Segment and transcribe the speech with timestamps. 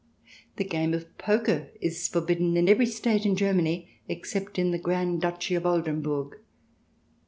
[0.55, 5.21] The game of poker is forbidden in every State in Germany except in the Grand
[5.21, 6.39] Duchy of Oldenburg.